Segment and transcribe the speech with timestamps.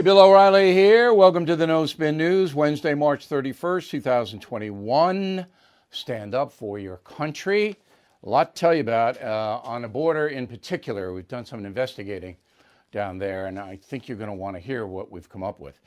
[0.00, 1.12] Hey, Bill O'Reilly here.
[1.12, 5.44] Welcome to the No Spin News, Wednesday, March 31st, 2021.
[5.90, 7.76] Stand up for your country.
[8.22, 11.12] A lot to tell you about uh, on the border in particular.
[11.12, 12.38] We've done some investigating
[12.92, 15.60] down there, and I think you're going to want to hear what we've come up
[15.60, 15.78] with.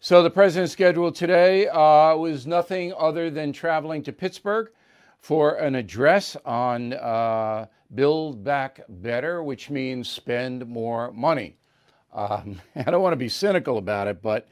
[0.00, 4.72] So, the president's schedule today uh, was nothing other than traveling to Pittsburgh
[5.20, 11.59] for an address on uh, Build Back Better, which means spend more money.
[12.12, 14.48] Um, I don't want to be cynical about it, but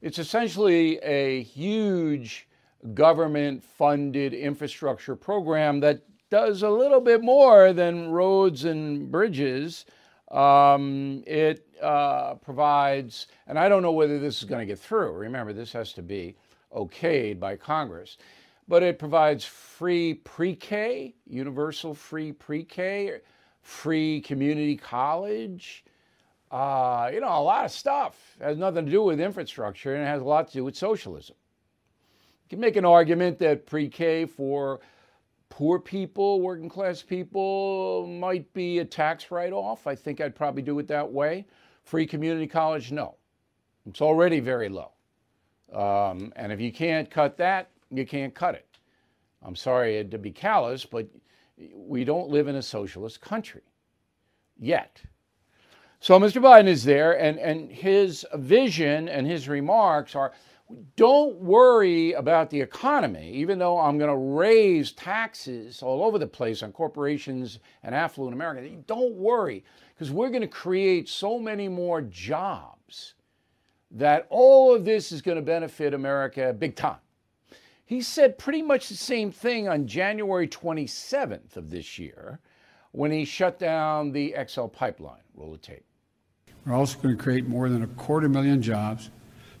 [0.00, 2.48] it's essentially a huge
[2.94, 9.86] government funded infrastructure program that does a little bit more than roads and bridges.
[10.30, 15.12] Um, it uh, provides, and I don't know whether this is going to get through.
[15.12, 16.36] Remember, this has to be
[16.76, 18.18] okayed by Congress,
[18.68, 23.20] but it provides free pre K, universal free pre K,
[23.62, 25.84] free community college
[26.50, 30.02] uh, you know, a lot of stuff it has nothing to do with infrastructure and
[30.02, 31.36] it has a lot to do with socialism.
[32.44, 34.80] You can make an argument that pre K for
[35.50, 39.86] poor people, working class people, might be a tax write off.
[39.86, 41.46] I think I'd probably do it that way.
[41.84, 43.16] Free community college, no.
[43.86, 44.92] It's already very low.
[45.72, 48.66] Um, and if you can't cut that, you can't cut it.
[49.42, 51.06] I'm sorry to be callous, but
[51.74, 53.62] we don't live in a socialist country
[54.58, 55.00] yet.
[56.00, 56.40] So Mr.
[56.40, 60.32] Biden is there, and, and his vision and his remarks are
[60.96, 66.26] don't worry about the economy, even though I'm going to raise taxes all over the
[66.26, 68.84] place on corporations and affluent Americans.
[68.86, 73.14] Don't worry, because we're going to create so many more jobs
[73.90, 77.00] that all of this is going to benefit America big time.
[77.86, 82.40] He said pretty much the same thing on January 27th of this year
[82.92, 85.22] when he shut down the XL pipeline.
[85.34, 85.87] Roll the tape.
[86.68, 89.08] We're also going to create more than a quarter million jobs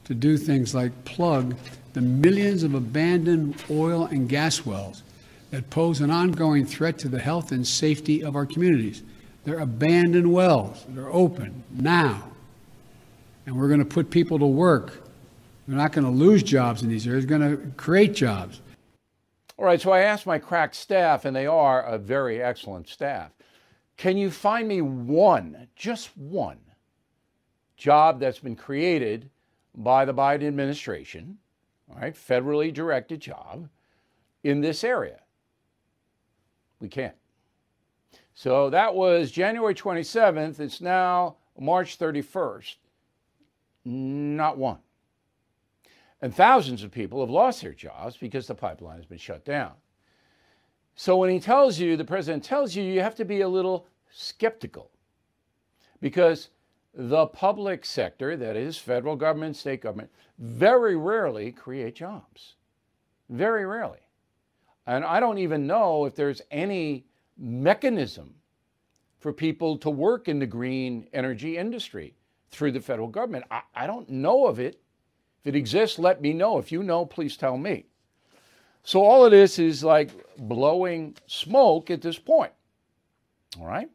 [0.04, 1.56] to do things like plug
[1.94, 5.02] the millions of abandoned oil and gas wells
[5.50, 9.02] that pose an ongoing threat to the health and safety of our communities.
[9.44, 10.84] They're abandoned wells.
[10.90, 12.30] They're open now.
[13.46, 15.08] And we're going to put people to work.
[15.66, 17.24] We're not going to lose jobs in these areas.
[17.24, 18.60] We're going to create jobs.
[19.56, 23.30] All right, so I asked my crack staff, and they are a very excellent staff.
[23.96, 26.58] Can you find me one, just one,
[27.78, 29.30] job that's been created
[29.74, 31.38] by the Biden administration,
[31.90, 33.68] all right, federally directed job
[34.44, 35.20] in this area.
[36.80, 37.14] We can't.
[38.34, 40.60] So that was January 27th.
[40.60, 42.76] It's now March 31st.
[43.84, 44.78] Not one.
[46.20, 49.72] And thousands of people have lost their jobs because the pipeline has been shut down.
[50.96, 53.86] So when he tells you, the president tells you, you have to be a little
[54.10, 54.90] skeptical
[56.00, 56.50] because
[56.98, 62.56] the public sector, that is, federal government, state government, very rarely create jobs.
[63.30, 64.00] Very rarely.
[64.84, 67.06] And I don't even know if there's any
[67.36, 68.34] mechanism
[69.20, 72.14] for people to work in the green energy industry
[72.50, 73.44] through the federal government.
[73.48, 74.80] I, I, don't know of it.
[75.40, 76.58] If it exists, let me know.
[76.58, 77.86] If you know, please tell me.
[78.82, 82.52] So all of this is like blowing smoke at this point.
[83.60, 83.88] All right?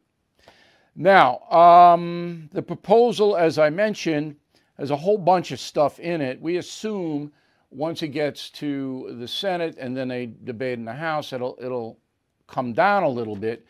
[0.96, 4.36] Now, um, the proposal, as I mentioned,
[4.78, 6.40] has a whole bunch of stuff in it.
[6.40, 7.32] We assume
[7.70, 11.98] once it gets to the Senate and then they debate in the House, it'll it'll
[12.46, 13.66] come down a little bit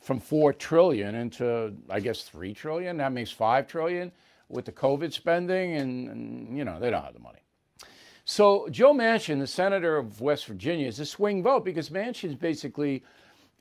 [0.00, 2.96] from four trillion into I guess three trillion.
[2.96, 4.10] That makes five trillion
[4.48, 7.40] with the COVID spending, and, and you know they don't have the money.
[8.24, 13.02] So Joe Manchin, the senator of West Virginia, is a swing vote because Manchin's basically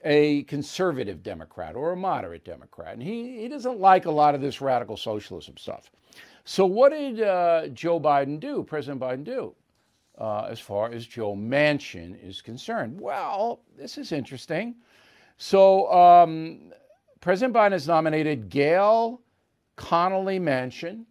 [0.04, 2.94] a conservative Democrat or a moderate Democrat.
[2.94, 5.92] And he, he doesn't like a lot of this radical socialism stuff.
[6.46, 9.54] So, what did uh, Joe Biden do, President Biden do,
[10.18, 13.00] uh, as far as Joe Manchin is concerned?
[13.02, 14.76] Well, this is interesting.
[15.38, 16.72] So, um,
[17.20, 19.22] President Biden has nominated Gayle
[19.78, 21.06] Conelly Manchin.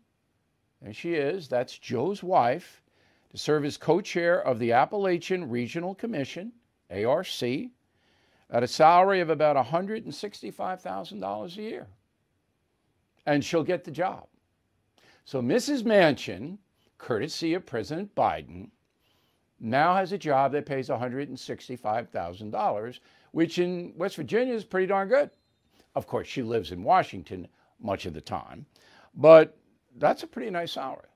[0.83, 1.49] and she is.
[1.49, 2.83] That's Joe's wife
[3.31, 6.53] to serve as co chair of the Appalachian Regional Commission,
[6.91, 7.27] ARC
[8.51, 11.87] at a salary of about $165,000 a year.
[13.27, 14.27] And she'll get the job.
[15.25, 15.83] So Mrs.
[15.83, 16.59] Manchin,
[16.99, 18.71] courtesy of President Biden,
[19.59, 22.99] now has a job that pays $165,000,
[23.33, 25.31] which in West Virginia is pretty darn good.
[25.95, 27.49] Of course, she lives in Washington
[27.81, 28.67] much of the time,
[29.15, 29.57] but
[29.97, 31.09] that's a pretty nice salary.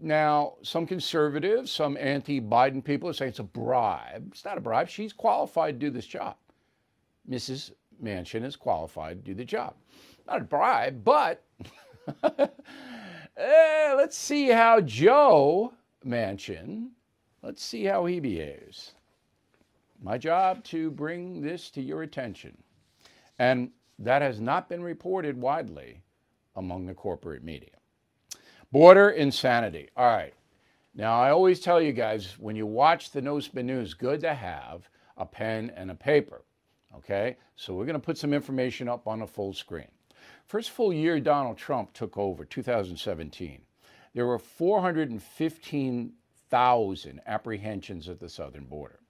[0.00, 4.28] Now, some conservatives, some anti Biden people are saying it's a bribe.
[4.30, 4.88] It's not a bribe.
[4.88, 6.36] She's qualified to do this job.
[7.28, 7.72] Mrs.
[8.02, 9.74] Manchin is qualified to do the job.
[10.26, 11.44] Not a bribe, but
[13.38, 15.72] Eh, let's see how Joe
[16.04, 16.88] Manchin,
[17.40, 18.94] let's see how he behaves.
[20.02, 22.56] My job to bring this to your attention.
[23.38, 26.02] And that has not been reported widely
[26.56, 27.76] among the corporate media.
[28.70, 29.88] Border insanity.
[29.96, 30.34] All right.
[30.94, 34.34] Now, I always tell you guys when you watch the No Spin News, good to
[34.34, 36.42] have a pen and a paper.
[36.94, 37.38] Okay?
[37.56, 39.88] So we're going to put some information up on the full screen.
[40.44, 43.62] First full year Donald Trump took over, 2017,
[44.14, 49.00] there were 415,000 apprehensions at the southern border.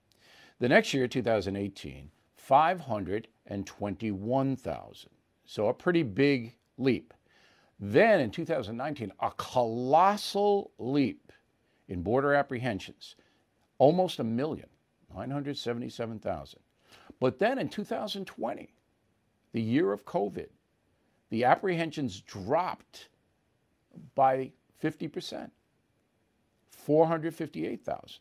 [0.60, 5.10] The next year, 2018, 521,000.
[5.46, 7.14] So a pretty big leap.
[7.80, 11.32] Then in 2019, a colossal leap
[11.88, 13.14] in border apprehensions,
[13.78, 14.68] almost a million,
[15.14, 16.60] 977,000.
[17.20, 18.74] But then in 2020,
[19.52, 20.48] the year of COVID,
[21.30, 23.08] the apprehensions dropped
[24.14, 24.52] by
[24.82, 25.50] 50%,
[26.70, 28.20] 458,000.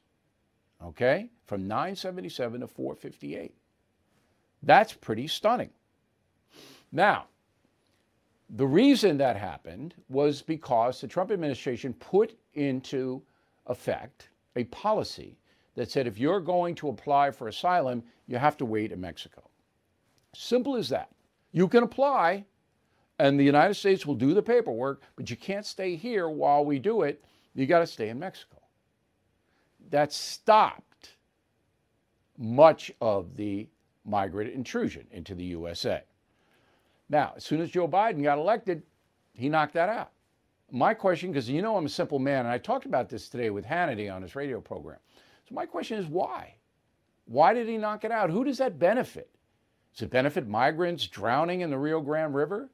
[0.83, 1.29] Okay?
[1.45, 3.55] From 977 to 458.
[4.63, 5.69] That's pretty stunning.
[6.91, 7.25] Now,
[8.49, 13.21] the reason that happened was because the Trump administration put into
[13.65, 15.37] effect a policy
[15.75, 19.43] that said if you're going to apply for asylum, you have to wait in Mexico.
[20.33, 21.09] Simple as that.
[21.51, 22.45] You can apply,
[23.19, 26.79] and the United States will do the paperwork, but you can't stay here while we
[26.79, 27.23] do it.
[27.53, 28.57] You got to stay in Mexico.
[29.89, 31.15] That stopped
[32.37, 33.67] much of the
[34.05, 36.03] migrant intrusion into the USA.
[37.09, 38.83] Now, as soon as Joe Biden got elected,
[39.33, 40.11] he knocked that out.
[40.71, 43.49] My question, because you know I'm a simple man, and I talked about this today
[43.49, 44.99] with Hannity on his radio program.
[45.47, 46.55] So my question is why?
[47.25, 48.29] Why did he knock it out?
[48.29, 49.29] Who does that benefit?
[49.93, 52.69] Does it benefit migrants drowning in the Rio Grande River?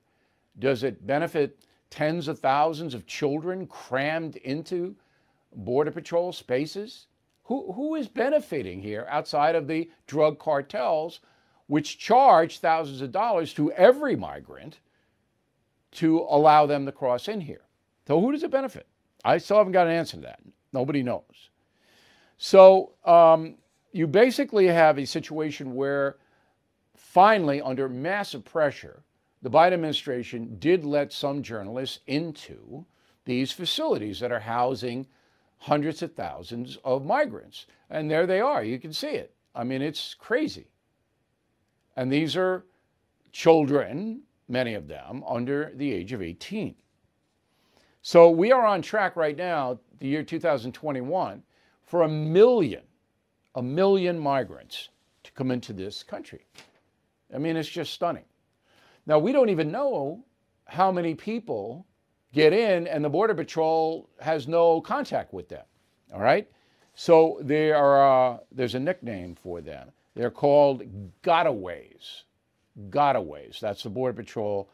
[0.57, 4.95] Does it benefit tens of thousands of children crammed into
[5.55, 7.07] Border Patrol spaces?
[7.43, 11.19] Who, who is benefiting here outside of the drug cartels,
[11.67, 14.79] which charge thousands of dollars to every migrant
[15.91, 17.61] to allow them to cross in here?
[18.07, 18.87] So, who does it benefit?
[19.23, 20.39] I still haven't got an answer to that.
[20.73, 21.49] Nobody knows.
[22.37, 23.55] So, um,
[23.91, 26.17] you basically have a situation where
[26.95, 29.03] finally, under massive pressure,
[29.43, 32.85] the Biden administration did let some journalists into
[33.25, 35.05] these facilities that are housing
[35.59, 37.67] hundreds of thousands of migrants.
[37.89, 38.63] And there they are.
[38.63, 39.33] You can see it.
[39.55, 40.67] I mean, it's crazy.
[41.95, 42.65] And these are
[43.31, 46.75] children, many of them under the age of 18.
[48.01, 51.41] So we are on track right now, the year 2021,
[51.83, 52.83] for a million,
[53.55, 54.89] a million migrants
[55.23, 56.45] to come into this country.
[57.33, 58.25] I mean, it's just stunning.
[59.05, 60.23] Now, we don't even know
[60.65, 61.85] how many people
[62.33, 65.65] get in and the Border Patrol has no contact with them.
[66.13, 66.49] All right?
[66.95, 69.91] So there are, uh, there's a nickname for them.
[70.15, 70.83] They're called
[71.23, 72.23] gotaways.
[72.89, 73.59] Gotaways.
[73.59, 74.69] That's the Border Patrol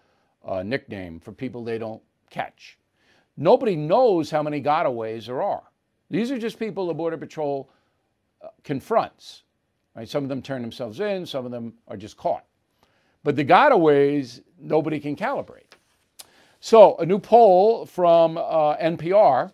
[0.45, 2.77] uh, nickname for people they don't catch.
[3.37, 5.63] Nobody knows how many gotaways there are.
[6.09, 7.69] These are just people the Border Patrol
[8.43, 9.43] uh, confronts.
[9.95, 10.07] Right?
[10.07, 12.45] Some of them turn themselves in, some of them are just caught.
[13.23, 15.73] But the gotaways, nobody can calibrate.
[16.61, 19.53] So, a new poll from uh, NPR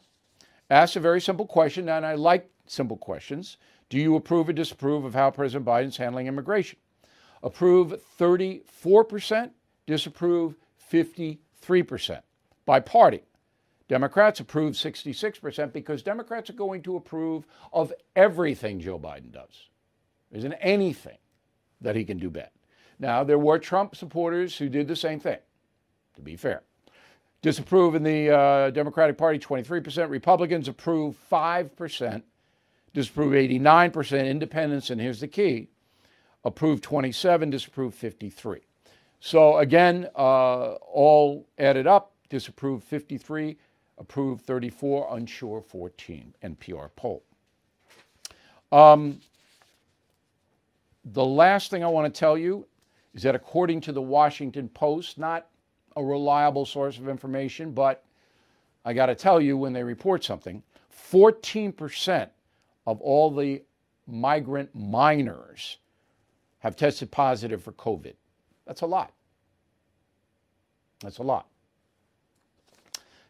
[0.69, 3.57] asks a very simple question, and I like simple questions.
[3.89, 6.79] Do you approve or disapprove of how President Biden's handling immigration?
[7.43, 9.51] Approve 34%,
[9.85, 10.55] disapprove
[10.91, 12.21] 53%.
[12.65, 13.21] By party,
[13.87, 19.69] Democrats approve 66% because Democrats are going to approve of everything Joe Biden does.
[20.31, 21.17] There isn't anything
[21.81, 22.49] that he can do bad.
[22.97, 25.37] Now, there were Trump supporters who did the same thing,
[26.15, 26.63] to be fair.
[27.41, 32.23] Disapprove in the uh, Democratic Party 23%, Republicans approve 5%,
[32.95, 35.67] disapprove 89%, independents, and here's the key
[36.45, 38.61] approve 27, disapprove 53.
[39.19, 43.57] So again, uh, all added up, disapprove 53,
[43.97, 47.23] approve 34, unsure 14, NPR poll.
[48.71, 49.19] Um,
[51.03, 52.65] the last thing I want to tell you
[53.15, 55.47] is that according to the Washington Post, not
[55.95, 58.03] a reliable source of information, but
[58.85, 60.61] I got to tell you when they report something,
[61.11, 62.29] 14%
[62.85, 63.63] of all the
[64.07, 65.77] migrant minors
[66.59, 68.13] have tested positive for COVID.
[68.65, 69.13] That's a lot.
[71.01, 71.47] That's a lot.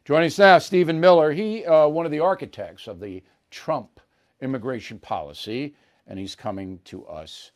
[0.05, 1.31] Joining us now, Stephen Miller.
[1.31, 3.99] He, uh, one of the architects of the Trump
[4.41, 5.75] immigration policy,
[6.07, 7.51] and he's coming to us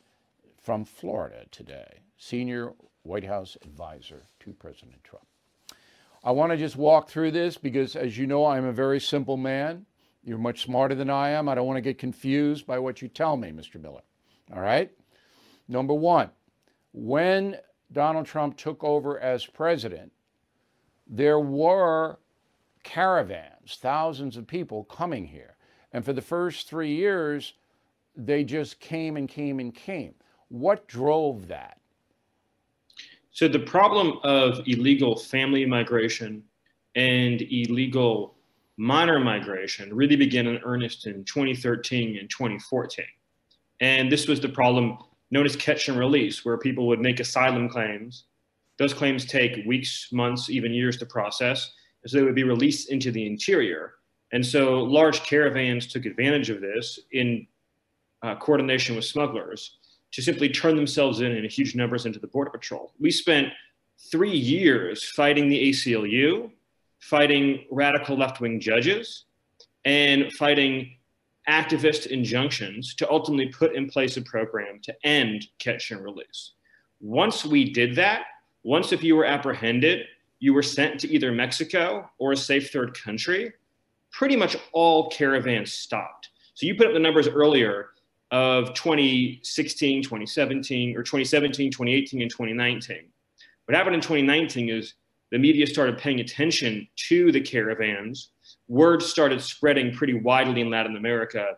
[0.57, 5.25] from Florida today senior White House advisor to President Trump.
[6.23, 9.37] I want to just walk through this because, as you know, I'm a very simple
[9.37, 9.85] man.
[10.23, 11.47] You're much smarter than I am.
[11.47, 13.81] I don't want to get confused by what you tell me, Mr.
[13.81, 14.01] Miller.
[14.53, 14.91] All right?
[15.67, 16.29] Number one,
[16.93, 17.57] when
[17.91, 20.11] Donald Trump took over as president,
[21.07, 22.19] there were
[22.83, 25.55] caravans, thousands of people coming here.
[25.91, 27.53] And for the first three years,
[28.15, 30.13] they just came and came and came.
[30.49, 31.79] What drove that?
[33.31, 36.43] So, the problem of illegal family migration
[36.95, 38.35] and illegal
[38.79, 43.05] minor migration really began in earnest in 2013 and 2014.
[43.81, 44.97] And this was the problem
[45.31, 48.23] known as catch and release, where people would make asylum claims.
[48.77, 51.73] Those claims take weeks, months, even years to process.
[52.03, 53.95] And so they would be released into the interior.
[54.31, 57.45] And so large caravans took advantage of this in
[58.23, 59.77] uh, coordination with smugglers
[60.13, 62.93] to simply turn themselves in in huge numbers into the Border Patrol.
[62.97, 63.49] We spent
[64.09, 66.49] three years fighting the ACLU,
[66.99, 69.25] fighting radical left wing judges,
[69.85, 70.95] and fighting
[71.49, 76.51] activist injunctions to ultimately put in place a program to end catch and release.
[77.01, 78.23] Once we did that,
[78.63, 80.05] once if you were apprehended,
[80.39, 83.53] you were sent to either Mexico or a safe third country,
[84.11, 86.29] pretty much all caravans stopped.
[86.53, 87.89] So you put up the numbers earlier
[88.31, 93.07] of 2016, 2017, or 2017, 2018, and 2019.
[93.65, 94.95] What happened in 2019 is
[95.31, 98.31] the media started paying attention to the caravans.
[98.67, 101.57] Word started spreading pretty widely in Latin America.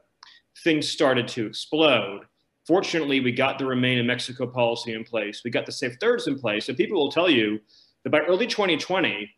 [0.63, 2.21] Things started to explode.
[2.67, 5.41] Fortunately, we got the Remain in Mexico policy in place.
[5.43, 6.67] We got the Safe Thirds in place.
[6.67, 7.59] And people will tell you
[8.03, 9.29] that by early 2020,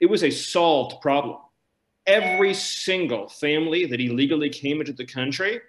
[0.00, 1.38] it was a solved problem.
[2.06, 5.60] Every single family that illegally came into the country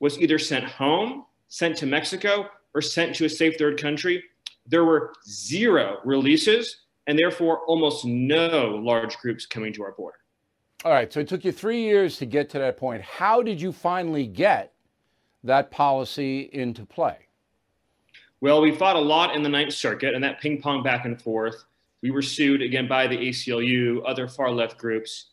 [0.00, 4.22] was either sent home, sent to Mexico, or sent to a safe third country.
[4.66, 10.18] There were zero releases and therefore almost no large groups coming to our border.
[10.84, 13.02] All right, so it took you three years to get to that point.
[13.02, 14.72] How did you finally get
[15.42, 17.26] that policy into play?
[18.40, 21.20] Well, we fought a lot in the Ninth Circuit, and that ping pong back and
[21.20, 21.64] forth.
[22.00, 25.30] We were sued again by the ACLU, other far left groups,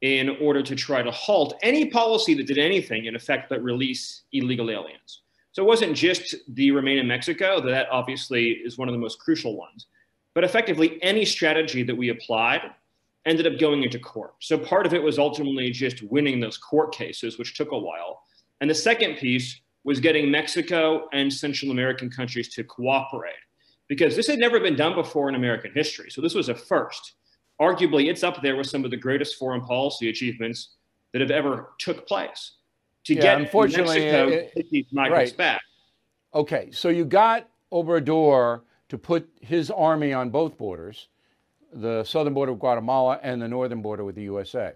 [0.00, 4.22] in order to try to halt any policy that did anything, in effect, but release
[4.32, 5.20] illegal aliens.
[5.52, 9.18] So it wasn't just the Remain in Mexico, that obviously is one of the most
[9.18, 9.86] crucial ones,
[10.40, 12.62] but effectively any strategy that we applied
[13.26, 14.32] ended up going into court.
[14.40, 18.22] So part of it was ultimately just winning those court cases, which took a while.
[18.62, 23.34] And the second piece was getting Mexico and Central American countries to cooperate
[23.86, 26.10] because this had never been done before in American history.
[26.10, 27.16] So this was a first
[27.60, 30.76] arguably it's up there with some of the greatest foreign policy achievements
[31.12, 32.52] that have ever took place.
[33.04, 35.36] To yeah, get unfortunately, Mexico it, it, these migrants right.
[35.36, 35.60] back.
[36.34, 41.08] Okay, so you got Obrador to put his army on both borders,
[41.72, 44.72] the southern border of Guatemala and the northern border with the USA.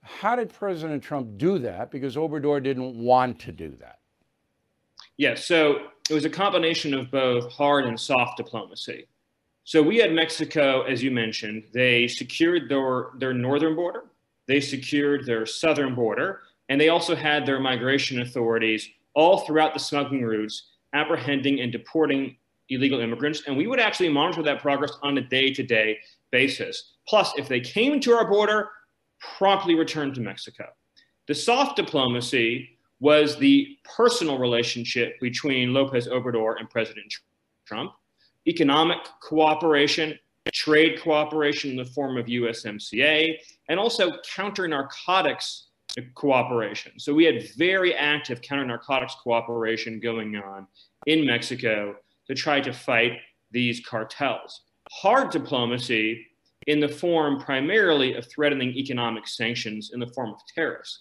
[0.00, 1.90] How did President Trump do that?
[1.90, 4.00] Because Obrador didn't want to do that.
[5.18, 9.06] Yes, yeah, so it was a combination of both hard and soft diplomacy.
[9.64, 14.04] So we had Mexico, as you mentioned, they secured their, their northern border,
[14.48, 19.80] they secured their southern border, and they also had their migration authorities all throughout the
[19.80, 22.36] smuggling routes apprehending and deporting
[22.74, 23.42] illegal immigrants.
[23.46, 25.98] And we would actually monitor that progress on a day to day
[26.30, 26.94] basis.
[27.06, 28.70] Plus, if they came to our border,
[29.38, 30.66] promptly return to Mexico.
[31.28, 37.12] The soft diplomacy was the personal relationship between Lopez Obrador and President
[37.66, 37.92] Trump
[38.48, 40.18] economic cooperation,
[40.52, 43.36] trade cooperation in the form of USMCA,
[43.68, 45.68] and also counter narcotics
[46.14, 46.98] cooperation.
[46.98, 50.66] So we had very active counter narcotics cooperation going on
[51.06, 53.18] in Mexico to try to fight
[53.50, 54.62] these cartels.
[54.90, 56.26] Hard diplomacy
[56.66, 61.00] in the form primarily of threatening economic sanctions in the form of tariffs.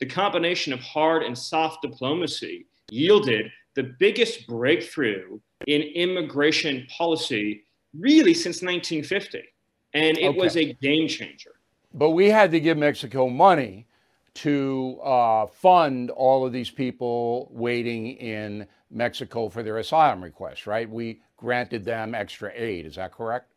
[0.00, 7.64] The combination of hard and soft diplomacy yielded the biggest breakthrough in immigration policy
[7.98, 9.42] really since 1950.
[9.94, 10.38] And it okay.
[10.38, 11.52] was a game changer.
[11.94, 13.86] But we had to give Mexico money
[14.34, 20.88] to uh, fund all of these people waiting in Mexico for their asylum requests, right?
[20.88, 22.86] We granted them extra aid.
[22.86, 23.52] Is that correct?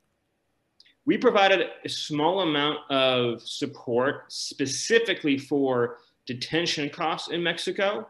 [1.05, 8.07] We provided a small amount of support specifically for detention costs in Mexico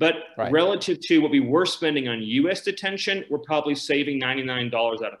[0.00, 0.50] but right.
[0.50, 2.62] relative to what we were spending on U.S.
[2.62, 5.20] detention, we're probably saving $99 out of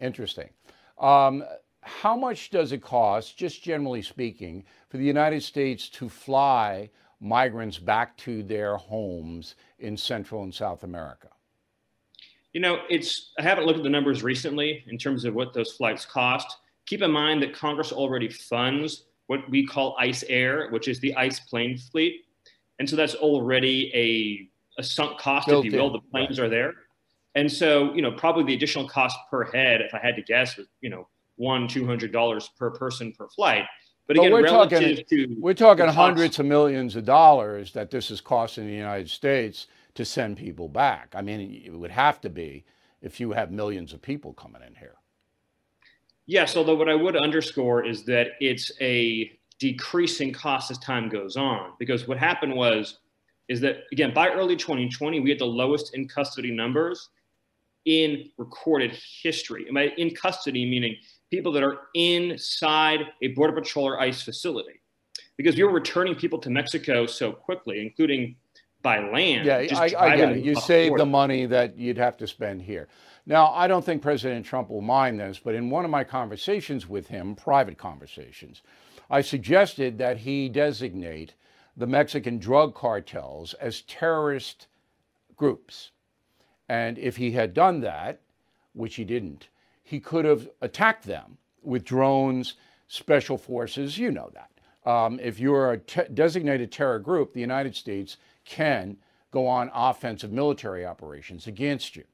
[0.00, 0.50] Interesting.
[0.98, 1.44] Um,
[1.82, 6.90] how much does it cost, just generally speaking, for the United States to fly
[7.20, 11.28] migrants back to their homes in Central and South America?
[12.52, 15.72] You know, it's I haven't looked at the numbers recently in terms of what those
[15.72, 16.58] flights cost.
[16.86, 21.14] keep in mind that Congress already funds what we call ICE Air, which is the
[21.14, 22.24] ICE plane fleet.
[22.78, 25.88] And so that's already a, a sunk cost, Built if you will.
[25.88, 25.92] In.
[25.92, 26.46] The planes right.
[26.46, 26.72] are there.
[27.34, 30.56] And so, you know, probably the additional cost per head, if I had to guess,
[30.56, 31.06] was, you know,
[31.36, 33.64] one, two hundred dollars per person per flight.
[34.08, 35.04] But, but we're talking,
[35.38, 40.04] we're talking hundreds of millions of dollars that this is costing the United States to
[40.04, 41.12] send people back.
[41.14, 42.64] I mean, it would have to be
[43.02, 44.94] if you have millions of people coming in here.
[46.24, 51.36] Yes, although what I would underscore is that it's a decreasing cost as time goes
[51.36, 51.72] on.
[51.78, 53.00] Because what happened was,
[53.48, 57.10] is that again, by early 2020, we had the lowest in custody numbers
[57.84, 59.66] in recorded history.
[59.66, 60.96] And by in custody, meaning
[61.30, 64.80] people that are inside a Border Patrol or ICE facility.
[65.36, 68.36] Because we were returning people to Mexico so quickly, including
[68.82, 69.46] by land.
[69.46, 70.44] Yeah, I, I, get it.
[70.44, 72.88] You save the money that you'd have to spend here.
[73.26, 76.88] Now, I don't think President Trump will mind this, but in one of my conversations
[76.88, 78.62] with him, private conversations,
[79.10, 81.34] I suggested that he designate
[81.76, 84.66] the Mexican drug cartels as terrorist
[85.36, 85.90] groups.
[86.68, 88.20] And if he had done that,
[88.72, 89.48] which he didn't,
[89.88, 92.56] he could have attacked them with drones,
[92.88, 94.50] special forces, you know that.
[94.90, 98.98] Um, if you're a te- designated terror group, the United States can
[99.30, 102.04] go on offensive military operations against you.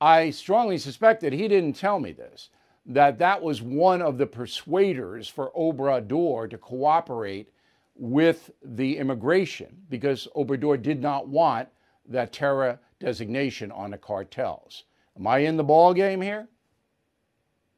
[0.00, 2.50] I strongly suspect that he didn't tell me this,
[2.86, 7.50] that that was one of the persuaders for Obrador to cooperate
[7.94, 11.68] with the immigration because Obrador did not want
[12.08, 14.82] that terror designation on the cartels.
[15.16, 16.48] Am I in the ball game here?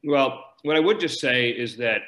[0.03, 2.01] Well, what I would just say is that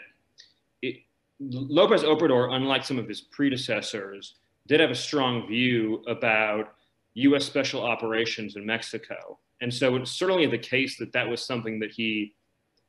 [0.82, 0.98] it,
[1.40, 4.36] Lopez Obrador, unlike some of his predecessors,
[4.68, 6.74] did have a strong view about
[7.16, 7.46] U.S.
[7.46, 9.40] special operations in Mexico.
[9.62, 12.34] And so it's certainly the case that that was something that he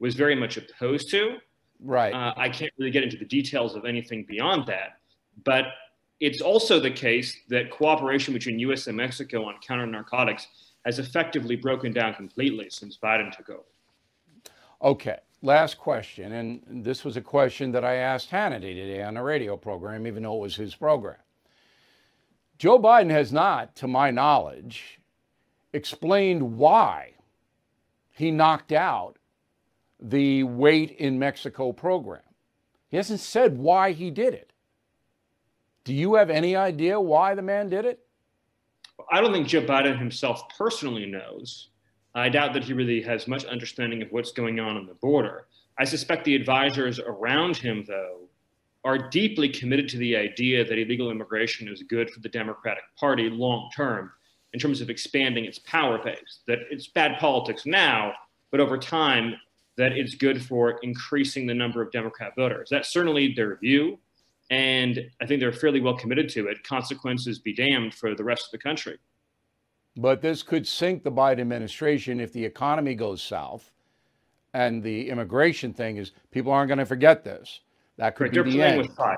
[0.00, 1.36] was very much opposed to.
[1.80, 2.14] Right.
[2.14, 5.00] Uh, I can't really get into the details of anything beyond that.
[5.44, 5.66] But
[6.20, 8.86] it's also the case that cooperation between U.S.
[8.86, 10.46] and Mexico on counter narcotics
[10.84, 13.64] has effectively broken down completely since Biden took over.
[14.84, 16.32] Okay, last question.
[16.32, 20.22] And this was a question that I asked Hannity today on a radio program, even
[20.22, 21.16] though it was his program.
[22.58, 25.00] Joe Biden has not, to my knowledge,
[25.72, 27.14] explained why
[28.10, 29.16] he knocked out
[29.98, 32.20] the Wait in Mexico program.
[32.90, 34.52] He hasn't said why he did it.
[35.84, 38.00] Do you have any idea why the man did it?
[39.10, 41.70] I don't think Joe Biden himself personally knows.
[42.14, 45.46] I doubt that he really has much understanding of what's going on on the border.
[45.78, 48.28] I suspect the advisors around him, though,
[48.84, 53.28] are deeply committed to the idea that illegal immigration is good for the Democratic Party
[53.30, 54.12] long term
[54.52, 58.12] in terms of expanding its power base, that it's bad politics now,
[58.52, 59.34] but over time,
[59.76, 62.68] that it's good for increasing the number of Democrat voters.
[62.70, 63.98] That's certainly their view.
[64.50, 66.62] And I think they're fairly well committed to it.
[66.62, 68.98] Consequences be damned for the rest of the country.
[69.96, 73.70] But this could sink the Biden administration if the economy goes south
[74.52, 77.60] and the immigration thing is people aren't going to forget this.
[77.96, 78.88] That could right, be they're the playing end.
[78.88, 79.16] with fire.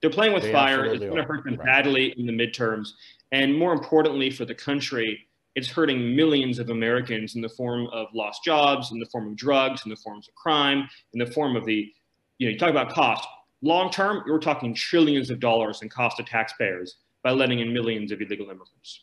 [0.00, 0.84] They're playing with they fire.
[0.86, 1.66] It's going to hurt them right.
[1.66, 2.90] badly in the midterms.
[3.32, 8.06] And more importantly for the country, it's hurting millions of Americans in the form of
[8.14, 11.56] lost jobs, in the form of drugs, in the forms of crime, in the form
[11.56, 11.92] of the,
[12.38, 13.26] you know, you talk about cost.
[13.60, 18.12] Long term, you're talking trillions of dollars in cost to taxpayers by letting in millions
[18.12, 19.02] of illegal immigrants.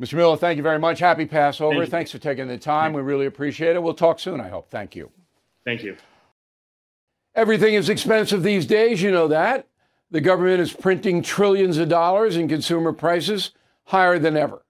[0.00, 0.14] Mr.
[0.14, 0.98] Miller, thank you very much.
[0.98, 1.76] Happy Passover.
[1.80, 2.92] Thank Thanks for taking the time.
[2.92, 3.82] We really appreciate it.
[3.82, 4.70] We'll talk soon, I hope.
[4.70, 5.10] Thank you.
[5.64, 5.96] Thank you.
[7.34, 9.66] Everything is expensive these days, you know that.
[10.10, 13.52] The government is printing trillions of dollars and consumer prices
[13.84, 14.64] higher than ever.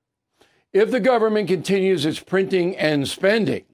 [0.73, 3.65] If the government continues its printing and spending,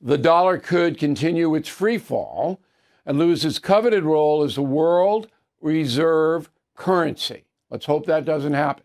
[0.00, 2.60] the dollar could continue its free fall
[3.06, 5.28] and lose its coveted role as the world
[5.60, 7.44] reserve currency.
[7.70, 8.84] Let's hope that doesn't happen.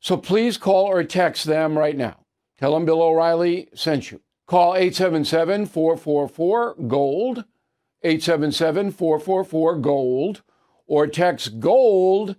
[0.00, 2.24] So please call or text them right now.
[2.58, 4.20] Tell them Bill O'Reilly sent you.
[4.46, 7.44] Call 877 444 GOLD,
[8.02, 10.42] 877 444 GOLD,
[10.86, 12.36] or text GOLD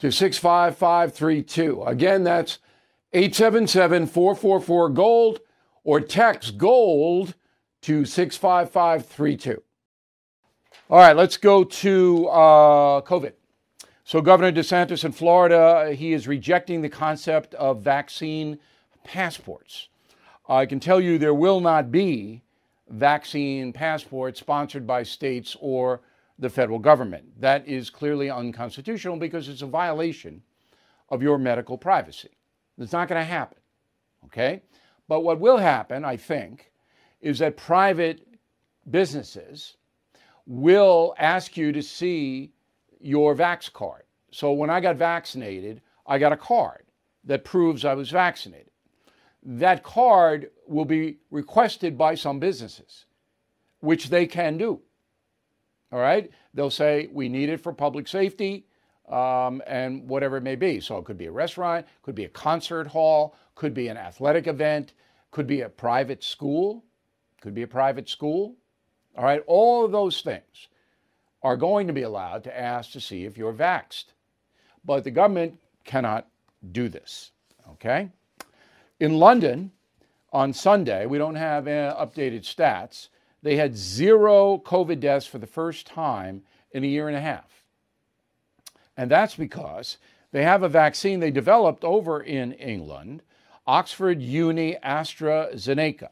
[0.00, 1.84] to 65532.
[1.84, 2.58] Again, that's
[3.12, 5.40] 877 444 GOLD,
[5.84, 7.34] or text GOLD
[7.82, 9.62] to 65532.
[10.90, 13.32] All right, let's go to uh, COVID.
[14.06, 18.58] So, Governor DeSantis in Florida, uh, he is rejecting the concept of vaccine
[19.02, 19.88] passports.
[20.46, 22.42] I can tell you there will not be
[22.90, 26.02] vaccine passports sponsored by states or
[26.38, 27.40] the federal government.
[27.40, 30.42] That is clearly unconstitutional because it's a violation
[31.08, 32.36] of your medical privacy.
[32.76, 33.58] It's not going to happen.
[34.26, 34.60] Okay?
[35.08, 36.72] But what will happen, I think,
[37.22, 38.26] is that private
[38.90, 39.78] businesses
[40.46, 42.52] will ask you to see
[43.04, 44.04] your Vax card.
[44.30, 46.86] So when I got vaccinated, I got a card
[47.24, 48.70] that proves I was vaccinated.
[49.42, 53.04] That card will be requested by some businesses,
[53.80, 54.80] which they can do.
[55.92, 56.30] All right?
[56.54, 58.66] They'll say, we need it for public safety
[59.08, 60.80] um, and whatever it may be.
[60.80, 64.46] So it could be a restaurant, could be a concert hall, could be an athletic
[64.46, 64.94] event,
[65.30, 66.84] could be a private school,
[67.40, 68.56] could be a private school.
[69.16, 69.42] All right?
[69.46, 70.68] All of those things
[71.44, 74.06] are going to be allowed to ask to see if you're vaxxed.
[74.84, 76.26] But the government cannot
[76.72, 77.30] do this.
[77.72, 78.08] Okay?
[78.98, 79.70] In London,
[80.32, 83.08] on Sunday, we don't have uh, updated stats,
[83.42, 87.62] they had zero COVID deaths for the first time in a year and a half.
[88.96, 89.98] And that's because
[90.32, 93.22] they have a vaccine they developed over in England,
[93.66, 96.10] Oxford Uni AstraZeneca.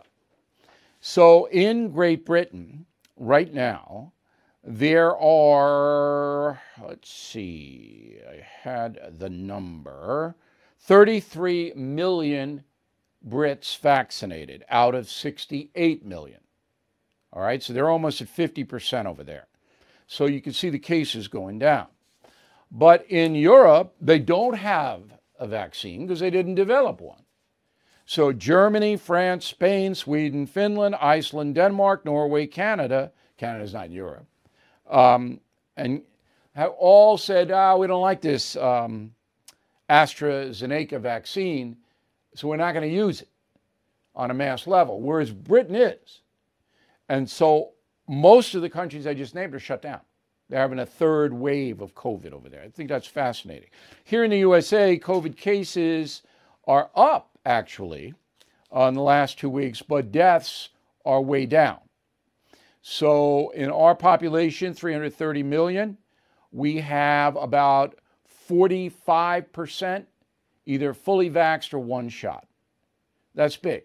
[1.00, 4.12] So in Great Britain, right now,
[4.64, 10.36] there are, let's see, I had the number
[10.78, 12.64] 33 million
[13.26, 16.40] Brits vaccinated out of 68 million.
[17.32, 19.46] All right, so they're almost at 50% over there.
[20.06, 21.86] So you can see the cases going down.
[22.70, 25.02] But in Europe, they don't have
[25.38, 27.24] a vaccine because they didn't develop one.
[28.04, 34.26] So Germany, France, Spain, Sweden, Finland, Iceland, Denmark, Norway, Canada, Canada's not Europe,
[34.92, 35.40] um,
[35.76, 36.02] and
[36.78, 39.12] all said, ah, we don't like this um,
[39.90, 41.76] AstraZeneca vaccine,
[42.34, 43.28] so we're not going to use it
[44.14, 46.20] on a mass level, whereas Britain is.
[47.08, 47.70] And so
[48.08, 50.00] most of the countries I just named are shut down.
[50.48, 52.62] They're having a third wave of COVID over there.
[52.62, 53.70] I think that's fascinating.
[54.04, 56.22] Here in the USA, COVID cases
[56.66, 58.12] are up actually
[58.70, 60.68] on the last two weeks, but deaths
[61.06, 61.78] are way down.
[62.82, 65.96] So in our population, 330 million,
[66.50, 67.94] we have about
[68.50, 70.04] 45%
[70.66, 72.46] either fully vaxxed or one shot.
[73.34, 73.84] That's big.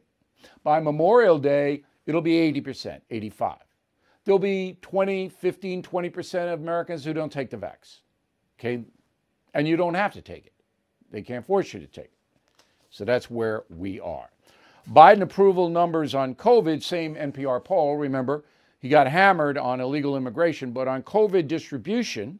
[0.64, 3.58] By Memorial Day, it'll be 80%, 85.
[4.26, 8.00] There'll be 20, 15, 20% of Americans who don't take the vax.
[8.60, 8.84] Okay?
[9.54, 10.54] And you don't have to take it.
[11.12, 12.12] They can't force you to take it.
[12.90, 14.30] So that's where we are.
[14.92, 17.98] Biden approval numbers on COVID, same NPR poll.
[17.98, 18.44] Remember,
[18.80, 22.40] he got hammered on illegal immigration, but on COVID distribution,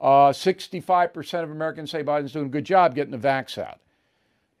[0.00, 3.80] uh, 65% of Americans say Biden's doing a good job getting the vax out.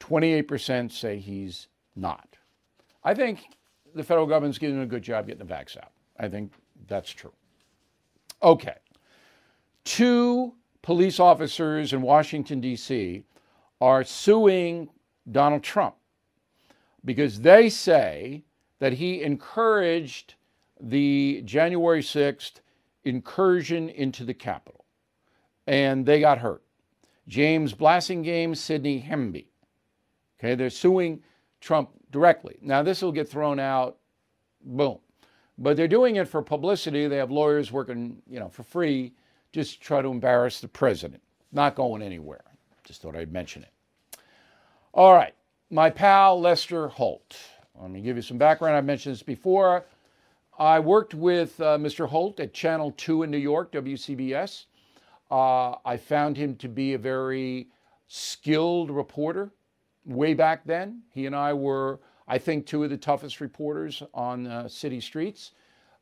[0.00, 2.36] 28% say he's not.
[3.04, 3.40] I think
[3.94, 5.90] the federal government's doing a good job getting the vax out.
[6.18, 6.52] I think
[6.86, 7.32] that's true.
[8.42, 8.76] Okay.
[9.84, 13.24] Two police officers in Washington, D.C.
[13.80, 14.88] are suing
[15.30, 15.96] Donald Trump
[17.04, 18.44] because they say
[18.78, 20.34] that he encouraged
[20.82, 22.60] the January 6th
[23.04, 24.84] incursion into the Capitol.
[25.66, 26.62] And they got hurt.
[27.28, 29.46] James Blassingame, Sidney Hemby.
[30.38, 31.22] Okay, they're suing
[31.60, 32.58] Trump directly.
[32.60, 33.98] Now, this will get thrown out,
[34.64, 34.98] boom.
[35.56, 37.06] But they're doing it for publicity.
[37.06, 39.12] They have lawyers working, you know, for free,
[39.52, 41.22] just try to embarrass the president.
[41.52, 42.42] Not going anywhere.
[42.82, 44.18] Just thought I'd mention it.
[44.92, 45.34] All right,
[45.70, 47.36] my pal Lester Holt.
[47.80, 48.76] Let me give you some background.
[48.76, 49.84] I've mentioned this before.
[50.58, 52.06] I worked with uh, Mr.
[52.06, 54.66] Holt at Channel 2 in New York, WCBS.
[55.30, 57.68] Uh, I found him to be a very
[58.06, 59.50] skilled reporter
[60.04, 61.02] way back then.
[61.10, 65.52] He and I were, I think, two of the toughest reporters on uh, city streets.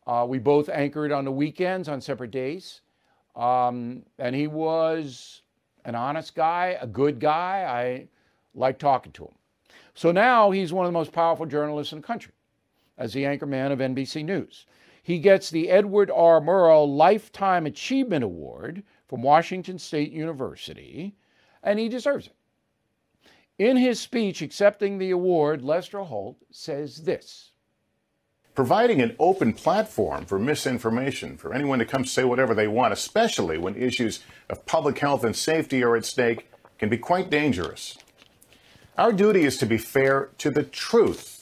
[0.04, 2.80] Uh, we both anchored on the weekends on separate days.
[3.36, 5.42] Um, and he was
[5.84, 7.66] an honest guy, a good guy.
[7.68, 8.08] I
[8.58, 9.34] liked talking to him.
[9.94, 12.32] So now he's one of the most powerful journalists in the country
[13.00, 14.66] as the anchorman of NBC News.
[15.02, 16.40] He gets the Edward R.
[16.40, 21.16] Murrow Lifetime Achievement Award from Washington State University,
[21.62, 22.34] and he deserves it.
[23.58, 27.52] In his speech accepting the award, Lester Holt says this
[28.54, 33.56] Providing an open platform for misinformation, for anyone to come say whatever they want, especially
[33.56, 37.96] when issues of public health and safety are at stake, can be quite dangerous.
[38.98, 41.39] Our duty is to be fair to the truth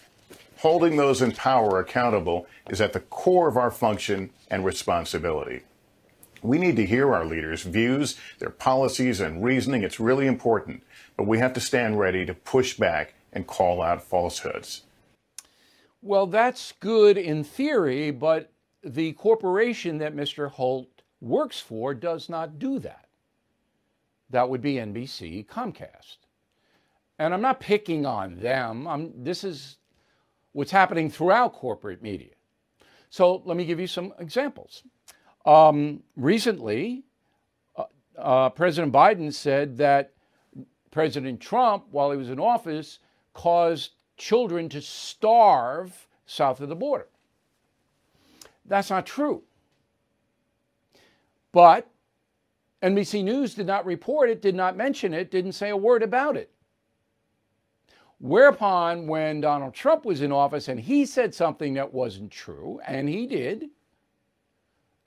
[0.58, 5.62] Holding those in power accountable is at the core of our function and responsibility.
[6.42, 9.84] We need to hear our leaders' views, their policies, and reasoning.
[9.84, 10.82] It's really important,
[11.16, 14.82] but we have to stand ready to push back and call out falsehoods.
[16.02, 18.50] Well, that's good in theory, but
[18.82, 20.50] the corporation that Mr.
[20.50, 23.06] Holt works for does not do that.
[24.30, 26.16] That would be NBC Comcast.
[27.16, 28.88] And I'm not picking on them.
[28.88, 29.76] I'm, this is
[30.52, 32.32] what's happening throughout corporate media.
[33.10, 34.82] So let me give you some examples.
[35.46, 37.04] Um, recently,
[37.76, 37.84] uh,
[38.18, 40.12] uh, President Biden said that
[40.90, 42.98] President Trump, while he was in office,
[43.32, 47.08] caused children to starve south of the border.
[48.66, 49.42] That's not true.
[51.52, 51.88] But
[52.82, 56.36] NBC News did not report it, did not mention it, didn't say a word about
[56.36, 56.50] it.
[58.20, 63.08] Whereupon, when Donald Trump was in office and he said something that wasn't true, and
[63.08, 63.70] he did,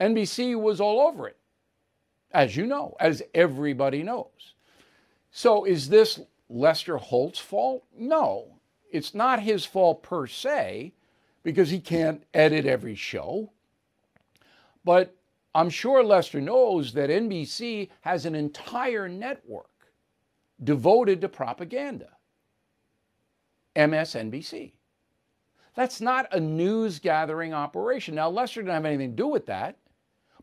[0.00, 1.36] NBC was all over it,
[2.32, 4.54] as you know, as everybody knows.
[5.30, 7.84] So is this Lester Holt's fault?
[7.96, 8.46] No,
[8.90, 10.94] it's not his fault per se,
[11.42, 13.50] because he can't edit every show.
[14.84, 15.14] But
[15.54, 19.68] I'm sure Lester knows that NBC has an entire network
[20.64, 22.08] devoted to propaganda
[23.76, 24.72] MSNBC.
[25.74, 28.14] That's not a news gathering operation.
[28.14, 29.76] Now, Lester didn't have anything to do with that,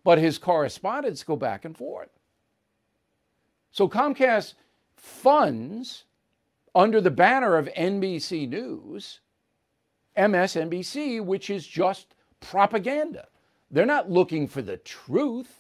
[0.04, 2.10] but his correspondents go back and forth.
[3.72, 4.56] So Comcast
[4.96, 6.06] funds,
[6.74, 9.20] under the banner of NBC News,
[10.18, 13.28] MSNBC, which is just propaganda.
[13.72, 15.54] They're not looking for the truth.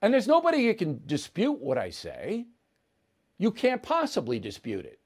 [0.00, 2.46] And there's nobody who can dispute what I say.
[3.36, 4.98] You can't possibly dispute it.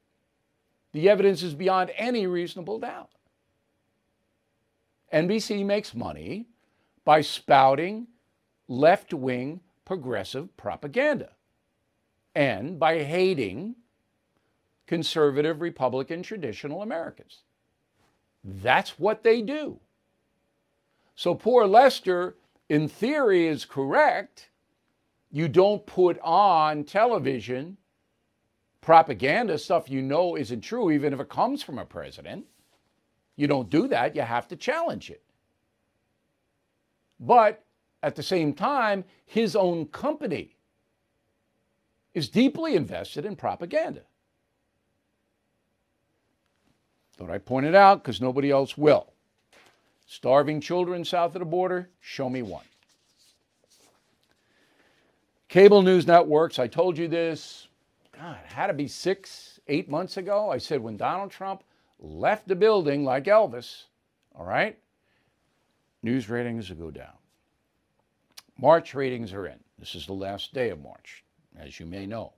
[0.93, 3.11] The evidence is beyond any reasonable doubt.
[5.13, 6.47] NBC makes money
[7.05, 8.07] by spouting
[8.69, 11.31] left wing progressive propaganda
[12.35, 13.75] and by hating
[14.87, 17.41] conservative Republican traditional Americans.
[18.45, 19.79] That's what they do.
[21.15, 22.37] So poor Lester,
[22.69, 24.49] in theory, is correct.
[25.31, 27.77] You don't put on television
[28.83, 32.45] propaganda, stuff you know isn't true, even if it comes from a president.
[33.37, 35.23] You don't do that, you have to challenge it.
[37.19, 37.65] But
[38.03, 40.57] at the same time, his own company
[42.13, 44.03] is deeply invested in propaganda.
[47.17, 49.13] Thought I pointed out because nobody else will.
[50.07, 52.65] Starving children south of the border, show me one.
[55.49, 57.69] Cable news networks, I told you this,
[58.19, 60.51] God, had to be six, eight months ago.
[60.51, 61.65] I said when Donald Trump
[61.99, 63.85] left the building like Elvis,
[64.35, 64.79] all right,
[66.03, 67.15] news ratings will go down.
[68.59, 69.59] March ratings are in.
[69.79, 71.25] This is the last day of March,
[71.57, 72.33] as you may know.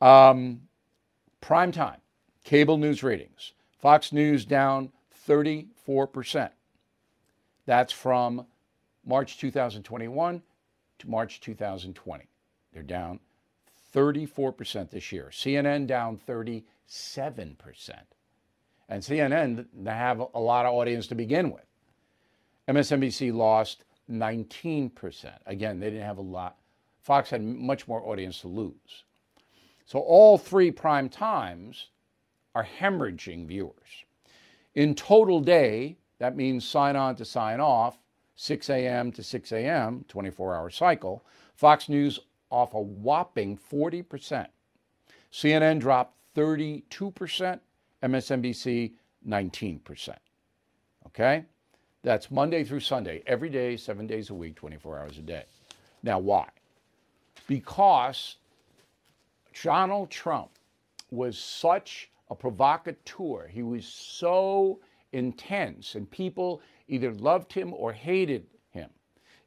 [0.00, 0.62] Um,
[1.40, 2.00] prime time,
[2.44, 3.52] cable news ratings.
[3.78, 4.90] Fox News down
[5.28, 6.50] 34%.
[7.66, 8.46] That's from
[9.04, 10.42] March 2021
[10.98, 12.24] to March 2020.
[12.72, 13.20] They're down
[13.94, 15.28] 34% this year.
[15.30, 16.62] CNN down 37%.
[18.88, 21.66] And CNN, they have a lot of audience to begin with.
[22.68, 25.32] MSNBC lost 19%.
[25.46, 26.58] Again, they didn't have a lot.
[27.00, 29.04] Fox had much more audience to lose.
[29.84, 31.88] So all three prime times
[32.54, 34.04] are hemorrhaging viewers.
[34.74, 37.98] In total day, that means sign on to sign off,
[38.36, 39.12] 6 a.m.
[39.12, 41.24] to 6 a.m., 24 hour cycle.
[41.54, 42.20] Fox News
[42.52, 44.46] off a whopping 40%.
[45.32, 47.58] CNN dropped 32%,
[48.02, 48.92] MSNBC
[49.26, 50.16] 19%.
[51.06, 51.44] Okay?
[52.02, 55.44] That's Monday through Sunday, every day, seven days a week, 24 hours a day.
[56.02, 56.48] Now, why?
[57.46, 58.36] Because
[59.62, 60.50] Donald Trump
[61.10, 63.46] was such a provocateur.
[63.48, 64.80] He was so
[65.12, 68.90] intense, and people either loved him or hated him.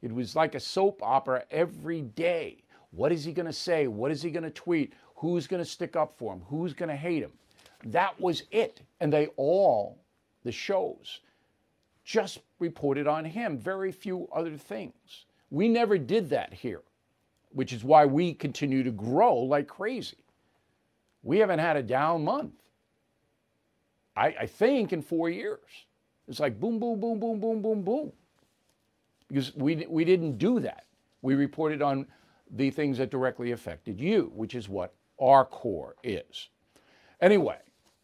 [0.02, 2.62] It was like a soap opera every day.
[2.96, 3.86] What is he going to say?
[3.86, 4.94] What is he going to tweet?
[5.16, 6.40] Who's going to stick up for him?
[6.48, 7.32] Who's going to hate him?
[7.84, 8.80] That was it.
[9.00, 9.98] And they all,
[10.44, 11.20] the shows,
[12.04, 15.26] just reported on him, very few other things.
[15.50, 16.82] We never did that here,
[17.50, 20.16] which is why we continue to grow like crazy.
[21.22, 22.54] We haven't had a down month.
[24.16, 25.60] I, I think in four years.
[26.28, 28.12] It's like boom, boom, boom, boom, boom, boom, boom.
[29.28, 30.86] Because we, we didn't do that.
[31.20, 32.06] We reported on
[32.50, 36.48] the things that directly affected you, which is what our core is.
[37.20, 37.58] Anyway,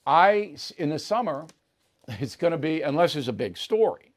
[0.07, 1.47] I, in the summer,
[2.21, 4.13] It's going to be, unless there's a big story.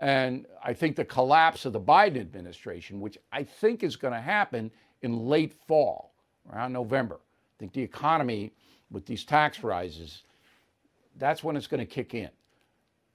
[0.00, 4.20] And I think the collapse of the Biden administration, which I think is going to
[4.20, 4.70] happen
[5.02, 6.14] in late fall,
[6.50, 7.16] around November.
[7.16, 8.52] I think the economy
[8.90, 10.22] with these tax rises,
[11.18, 12.30] that's when it's going to kick in.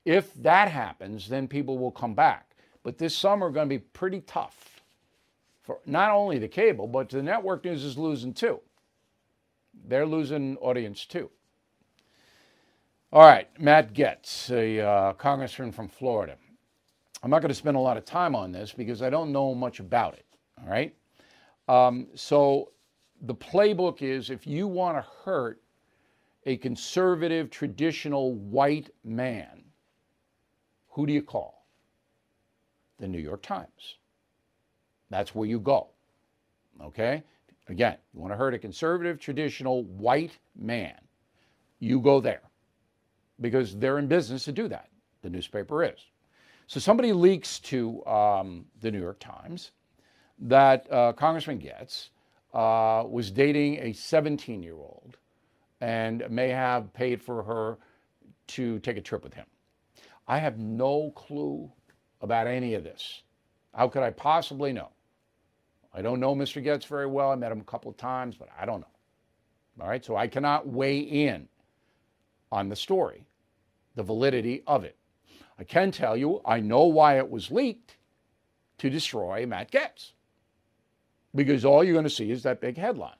[0.06, 2.56] If that happens, then people will come back.
[2.84, 4.75] But this summer going to be pretty tough
[5.66, 8.60] for not only the cable, but the network news is losing too.
[9.88, 11.30] They're losing audience too.
[13.12, 16.36] All right, Matt Gaetz, a uh, congressman from Florida.
[17.24, 19.56] I'm not going to spend a lot of time on this because I don't know
[19.56, 20.26] much about it.
[20.62, 20.94] All right.
[21.68, 22.72] Um, so
[23.22, 25.62] the playbook is if you want to hurt
[26.46, 29.64] a conservative, traditional white man,
[30.90, 31.66] who do you call?
[33.00, 33.98] The New York Times.
[35.10, 35.88] That's where you go.
[36.82, 37.24] Okay?
[37.68, 40.96] Again, you want to hurt a conservative, traditional white man,
[41.80, 42.42] you go there
[43.42, 44.90] because they're in business to do that.
[45.22, 46.00] The newspaper is.
[46.68, 49.72] So somebody leaks to um, the New York Times
[50.40, 52.10] that uh, Congressman Gaetz
[52.54, 55.18] uh, was dating a 17 year old
[55.82, 57.78] and may have paid for her
[58.48, 59.46] to take a trip with him.
[60.28, 61.72] I have no clue
[62.22, 63.22] about any of this.
[63.74, 64.90] How could I possibly know?
[65.96, 66.64] I don't know Mr.
[66.64, 67.32] Gaetz very well.
[67.32, 68.88] I met him a couple of times, but I don't know.
[69.82, 71.48] All right, so I cannot weigh in
[72.52, 73.26] on the story,
[73.96, 74.98] the validity of it.
[75.58, 77.98] I can tell you I know why it was leaked
[78.80, 80.12] to destroy Matt Gaetz
[81.34, 83.18] because all you're going to see is that big headline.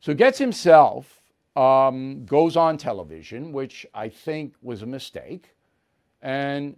[0.00, 1.20] So Gaetz himself
[1.56, 5.54] um, goes on television, which I think was a mistake,
[6.20, 6.76] and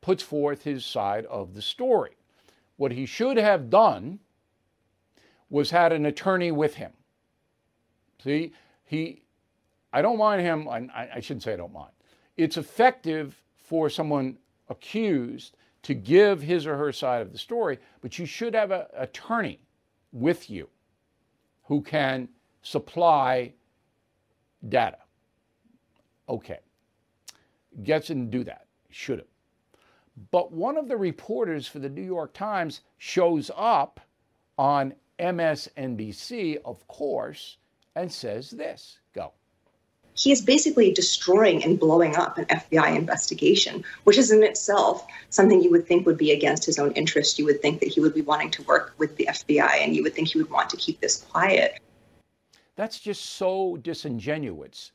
[0.00, 2.15] puts forth his side of the story.
[2.76, 4.20] What he should have done
[5.48, 6.92] was had an attorney with him.
[8.22, 8.52] See,
[8.84, 9.22] he,
[9.92, 11.92] I don't mind him, I, I shouldn't say I don't mind.
[12.36, 18.18] It's effective for someone accused to give his or her side of the story, but
[18.18, 19.60] you should have an attorney
[20.12, 20.68] with you
[21.64, 22.28] who can
[22.62, 23.52] supply
[24.68, 24.98] data.
[26.28, 26.58] Okay.
[27.82, 28.66] Gaetz didn't do that.
[28.90, 29.28] Should have.
[30.30, 34.00] But one of the reporters for the New York Times shows up
[34.58, 37.58] on MSNBC, of course,
[37.94, 38.98] and says this.
[39.14, 39.32] Go
[40.16, 45.62] he is basically destroying and blowing up an FBI investigation, which is in itself something
[45.62, 47.38] you would think would be against his own interest.
[47.38, 50.02] You would think that he would be wanting to work with the FBI and you
[50.02, 51.80] would think he would want to keep this quiet.
[52.76, 54.92] That's just so disingenuous.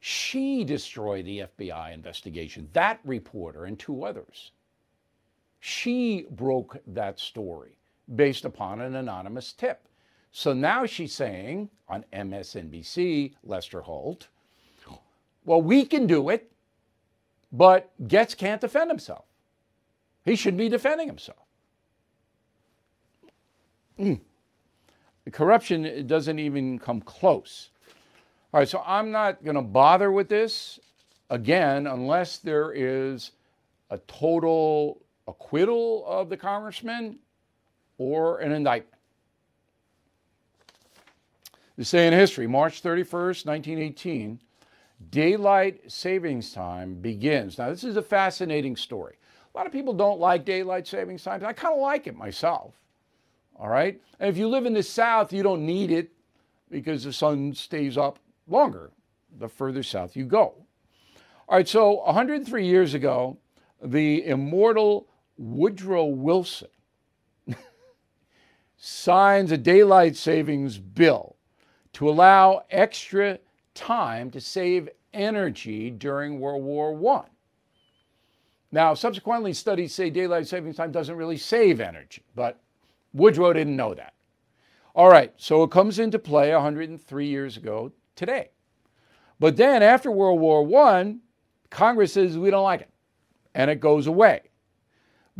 [0.00, 4.52] She destroyed the FBI investigation, that reporter and two others.
[5.60, 7.76] She broke that story
[8.14, 9.86] based upon an anonymous tip.
[10.32, 14.28] So now she's saying on MSNBC, Lester Holt,
[15.44, 16.50] well, we can do it,
[17.52, 19.24] but Gaetz can't defend himself.
[20.24, 21.38] He shouldn't be defending himself.
[23.98, 24.20] Mm.
[25.32, 27.70] Corruption doesn't even come close.
[28.52, 30.80] All right, so I'm not going to bother with this
[31.28, 33.32] again unless there is
[33.90, 37.18] a total acquittal of the congressman
[37.98, 39.00] or an indictment.
[41.76, 44.40] This day in history, March 31st, 1918,
[45.10, 47.56] daylight savings time begins.
[47.56, 49.16] Now, this is a fascinating story.
[49.54, 51.44] A lot of people don't like daylight savings time.
[51.44, 52.74] I kind of like it myself.
[53.56, 54.00] All right?
[54.18, 56.10] And if you live in the South, you don't need it
[56.70, 58.90] because the sun stays up longer
[59.38, 60.54] the further south you go.
[61.48, 63.36] All right, so 103 years ago,
[63.82, 65.08] the immortal
[65.40, 66.68] Woodrow Wilson
[68.76, 71.36] signs a daylight savings bill
[71.94, 73.38] to allow extra
[73.74, 77.24] time to save energy during World War I.
[78.70, 82.60] Now, subsequently, studies say daylight savings time doesn't really save energy, but
[83.14, 84.12] Woodrow didn't know that.
[84.94, 88.50] All right, so it comes into play 103 years ago today.
[89.38, 91.16] But then after World War I,
[91.70, 92.90] Congress says we don't like it,
[93.54, 94.49] and it goes away.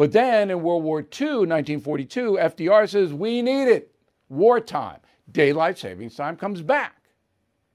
[0.00, 3.94] But then in World War II, 1942, FDR says we need it.
[4.30, 5.00] Wartime.
[5.30, 7.00] Daylight savings time comes back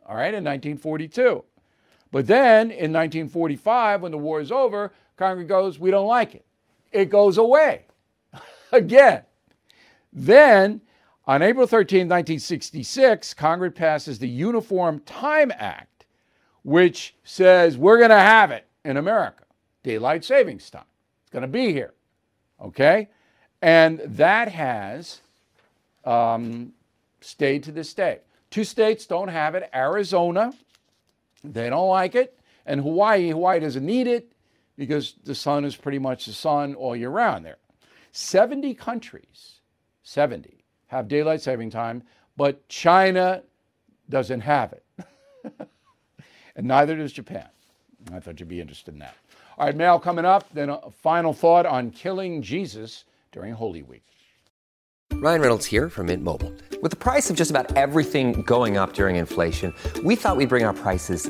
[0.07, 1.43] all right, in 1942.
[2.11, 6.47] But then in 1945, when the war is over, Congress goes, we don't like it.
[6.91, 7.86] It goes away
[8.71, 9.21] again.
[10.11, 10.82] Then
[11.28, 16.07] on April 13, 1966, Congress passes the Uniform Time Act,
[16.63, 19.43] which says we're going to have it in America
[19.84, 20.86] daylight savings time.
[21.21, 21.93] It's going to be here.
[22.62, 23.10] Okay?
[23.62, 25.22] And that has
[26.03, 26.74] um,
[27.22, 28.20] stayed to this day.
[28.49, 30.53] Two states don't have it Arizona,
[31.43, 34.32] they don't like it, And Hawaii, Hawaii doesn't need it
[34.78, 37.58] because the sun is pretty much the sun all year round there.
[38.12, 39.60] 70 countries,
[40.03, 42.03] 70, have daylight saving time,
[42.38, 43.43] but China
[44.10, 44.86] doesn't have it.
[46.56, 47.47] and neither does Japan.
[48.14, 49.16] I thought you'd be interested in that.
[49.58, 54.03] All right, Mal coming up, then a final thought on killing Jesus during Holy Week.
[55.14, 56.53] Ryan Reynolds here from Mint Mobile.
[56.82, 60.66] With the price of just about everything going up during inflation, we thought we'd bring
[60.66, 61.30] our prices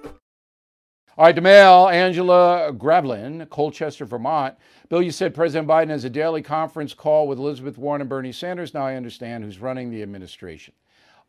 [1.21, 4.55] All right, DeMail, Angela Grablin, Colchester, Vermont.
[4.89, 8.31] Bill, you said President Biden has a daily conference call with Elizabeth Warren and Bernie
[8.31, 8.73] Sanders.
[8.73, 10.73] Now I understand who's running the administration.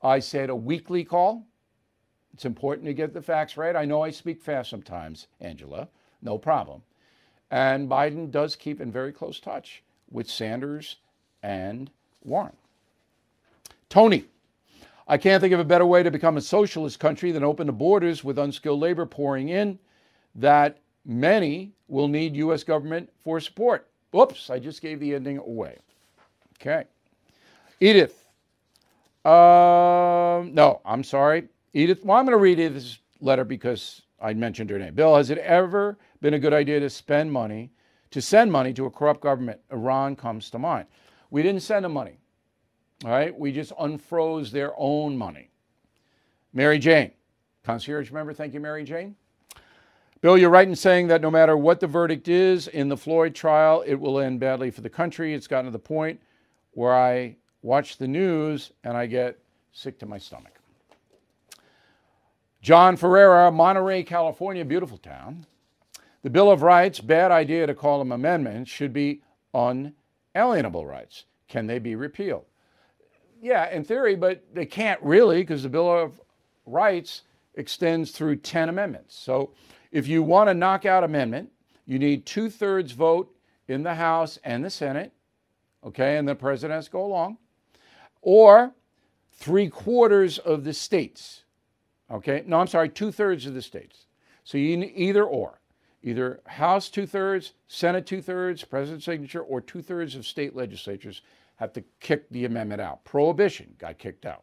[0.03, 1.47] I said a weekly call.
[2.33, 3.77] It's important to get the facts right.
[3.77, 5.89] I know I speak fast sometimes, Angela.
[6.23, 6.81] No problem.
[7.51, 10.97] And Biden does keep in very close touch with Sanders
[11.43, 11.91] and
[12.25, 12.57] Warren.
[13.91, 14.25] Tony,
[15.09, 17.73] I can't think of a better way to become a socialist country than open the
[17.73, 19.79] borders with unskilled labor pouring in
[20.35, 22.65] that many will need U.S.
[22.65, 23.89] government for support.
[24.17, 25.79] Oops, I just gave the ending away.
[26.61, 26.85] Okay.
[27.81, 28.29] Edith.
[29.25, 31.49] Um, no, I'm sorry.
[31.75, 34.95] Edith, well, I'm going to read Edith's letter because I mentioned her name.
[34.95, 37.73] Bill, has it ever been a good idea to spend money,
[38.11, 39.61] to send money to a corrupt government?
[39.73, 40.87] Iran comes to mind.
[41.31, 42.19] We didn't send them money.
[43.05, 45.51] All right, we just unfroze their own money.
[46.53, 47.11] Mary Jane,
[47.65, 49.17] concierge member, thank you, Mary Jane.
[50.21, 53.35] Bill, you're right in saying that no matter what the verdict is in the Floyd
[53.35, 55.35] trial, it will end badly for the country.
[55.35, 56.21] It's gotten to the point
[56.75, 59.37] where I watch the news and I get
[59.73, 60.61] sick to my stomach.
[62.61, 65.45] John Ferreira, Monterey, California, beautiful town.
[66.23, 69.23] The Bill of Rights, bad idea to call them amendments, should be
[69.55, 71.25] unalienable rights.
[71.49, 72.45] Can they be repealed?
[73.43, 76.21] Yeah, in theory, but they can't really because the Bill of
[76.65, 77.23] Rights
[77.57, 79.17] extends through 10 amendments.
[79.19, 79.51] So
[79.91, 81.51] if you want a knockout amendment,
[81.85, 83.35] you need two thirds vote
[83.67, 85.13] in the House and the Senate,
[85.85, 87.39] okay, and the president has to go along,
[88.21, 88.75] or
[89.33, 91.43] three quarters of the states,
[92.13, 92.45] okay?
[92.47, 94.07] No, I'm sorry, two thirds of the states.
[94.45, 95.59] So you need either or,
[96.01, 101.23] either House two thirds, Senate two thirds, president's signature, or two thirds of state legislatures
[101.63, 103.05] have to kick the amendment out.
[103.05, 104.43] Prohibition got kicked out.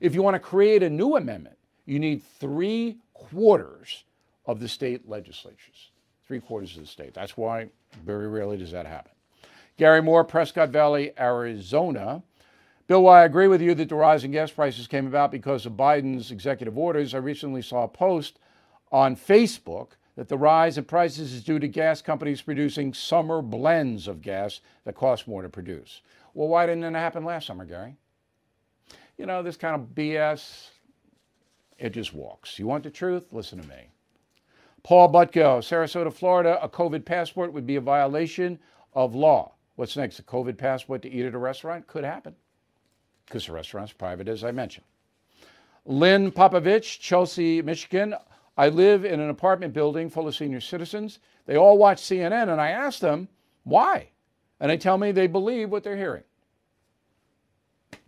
[0.00, 1.56] If you want to create a new amendment,
[1.86, 4.04] you need three quarters
[4.44, 5.90] of the state legislatures.
[6.26, 7.14] Three quarters of the state.
[7.14, 7.70] That's why
[8.04, 9.12] very rarely does that happen.
[9.78, 12.22] Gary Moore, Prescott Valley, Arizona.
[12.86, 15.64] Bill, while I agree with you that the rise in gas prices came about because
[15.64, 18.38] of Biden's executive orders, I recently saw a post
[18.92, 24.08] on Facebook that the rise in prices is due to gas companies producing summer blends
[24.08, 26.02] of gas that cost more to produce.
[26.38, 27.96] Well, why didn't it happen last summer, Gary?
[29.16, 30.68] You know, this kind of BS,
[31.80, 32.60] it just walks.
[32.60, 33.24] You want the truth?
[33.32, 33.88] Listen to me.
[34.84, 38.56] Paul Butko, Sarasota, Florida, a COVID passport would be a violation
[38.92, 39.54] of law.
[39.74, 40.20] What's next?
[40.20, 41.88] A COVID passport to eat at a restaurant?
[41.88, 42.36] Could happen
[43.26, 44.86] because the restaurant's private, as I mentioned.
[45.86, 48.14] Lynn Popovich, Chelsea, Michigan.
[48.56, 51.18] I live in an apartment building full of senior citizens.
[51.46, 53.26] They all watch CNN, and I ask them
[53.64, 54.10] why.
[54.60, 56.22] And they tell me they believe what they're hearing.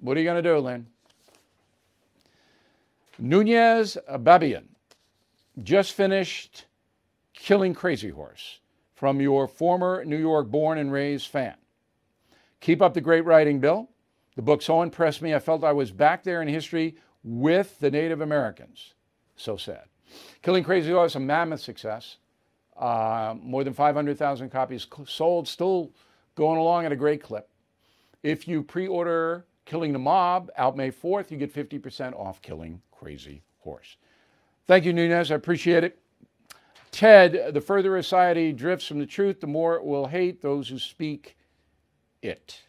[0.00, 0.86] What are you going to do, Lynn?
[3.18, 4.64] Nunez Babian
[5.62, 6.64] just finished
[7.34, 8.60] Killing Crazy Horse
[8.94, 11.54] from your former New York born and raised fan.
[12.60, 13.90] Keep up the great writing, Bill.
[14.36, 17.90] The book so impressed me, I felt I was back there in history with the
[17.90, 18.94] Native Americans.
[19.36, 19.84] So sad.
[20.40, 22.16] Killing Crazy Horse, a mammoth success.
[22.74, 25.90] Uh, more than 500,000 copies sold, still
[26.36, 27.50] going along at a great clip.
[28.22, 32.82] If you pre order Killing the Mob out May 4th, you get 50% off Killing
[32.90, 33.98] Crazy Horse.
[34.66, 35.30] Thank you, Nunez.
[35.30, 35.96] I appreciate it.
[36.90, 40.68] Ted, the further a society drifts from the truth, the more it will hate those
[40.68, 41.36] who speak
[42.20, 42.62] it.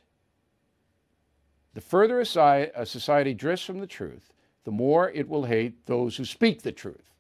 [1.73, 4.31] The further a society drifts from the truth,
[4.63, 7.15] the more it will hate those who speak the truth.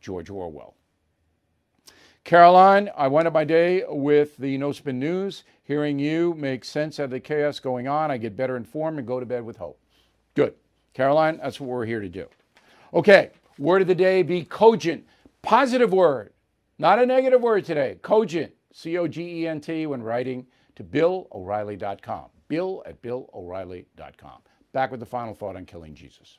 [0.00, 0.76] George Orwell.
[2.24, 5.44] Caroline, I went up my day with the No Spin News.
[5.64, 8.10] Hearing you makes sense of the chaos going on.
[8.10, 9.78] I get better informed and go to bed with hope.
[10.34, 10.54] Good.
[10.94, 12.26] Caroline, that's what we're here to do.
[12.92, 15.06] Okay, word of the day be cogent.
[15.42, 16.32] Positive word,
[16.78, 17.98] not a negative word today.
[18.02, 20.46] Cogent, C O G E N T, when writing
[20.76, 22.26] to BillO'Reilly.com.
[22.48, 24.42] Bill at BillO'Reilly.com.
[24.72, 26.38] Back with the final thought on killing Jesus.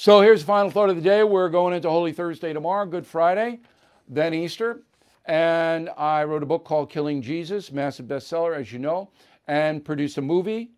[0.00, 1.24] So here's the final thought of the day.
[1.24, 3.58] We're going into Holy Thursday tomorrow, Good Friday,
[4.06, 4.82] then Easter.
[5.24, 9.10] And I wrote a book called Killing Jesus, massive bestseller, as you know,
[9.48, 10.70] and produced a movie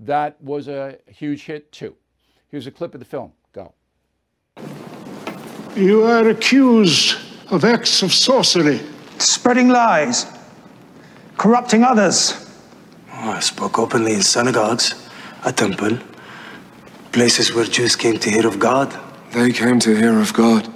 [0.00, 1.96] that was a huge hit too.
[2.50, 3.32] Here's a clip of the film.
[3.54, 3.72] Go.
[5.74, 7.16] You are accused
[7.50, 8.80] of acts of sorcery.
[9.16, 10.26] Spreading lies,
[11.38, 12.52] corrupting others.
[13.14, 15.08] Oh, I spoke openly in synagogues,
[15.42, 15.96] a temple,
[17.12, 18.98] places where Jews came to hear of God.
[19.32, 20.72] They came to hear of God.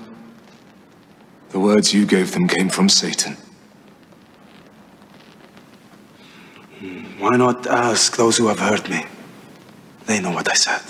[1.51, 3.37] The words you gave them came from Satan.
[6.78, 9.07] Hmm, why not ask those who have heard me?
[10.05, 10.82] They know what I said.